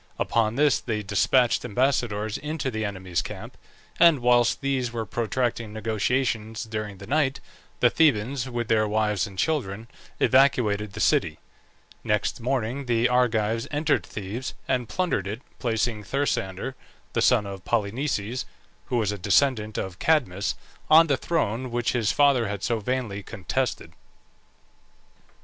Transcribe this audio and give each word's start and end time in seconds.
Upon 0.17 0.55
this 0.55 0.79
they 0.79 1.03
despatched 1.03 1.63
ambassadors 1.63 2.35
into 2.39 2.71
the 2.71 2.83
enemy's 2.83 3.21
camp; 3.21 3.55
and 3.99 4.17
whilst 4.21 4.61
these 4.61 4.91
were 4.91 5.05
protracting 5.05 5.73
negotiations 5.73 6.63
during 6.63 6.97
the 6.97 7.05
night, 7.05 7.39
the 7.81 7.91
Thebans, 7.91 8.49
with 8.49 8.67
their 8.67 8.87
wives 8.87 9.27
and 9.27 9.37
children, 9.37 9.87
evacuated 10.19 10.93
the 10.93 10.99
city. 10.99 11.37
Next 12.03 12.39
morning 12.41 12.87
the 12.87 13.07
Argives 13.09 13.67
entered 13.69 14.03
Thebes 14.03 14.55
and 14.67 14.89
plundered 14.89 15.27
it, 15.27 15.43
placing 15.59 16.03
Thersander, 16.03 16.73
the 17.13 17.21
son 17.21 17.45
of 17.45 17.63
Polynices 17.63 18.45
(who 18.85 18.97
was 18.97 19.11
a 19.11 19.19
descendant 19.19 19.77
of 19.77 19.99
Cadmus), 19.99 20.55
on 20.89 21.05
the 21.05 21.15
throne 21.17 21.69
which 21.69 21.91
his 21.91 22.11
father 22.11 22.47
had 22.47 22.63
so 22.63 22.79
vainly 22.79 23.21
contested. 23.21 23.91